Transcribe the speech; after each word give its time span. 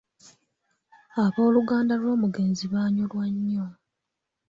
Abooluganda 1.23 1.93
lw'omugenzi 2.01 2.65
baanyolwa 2.73 3.25
nnyo. 3.33 3.65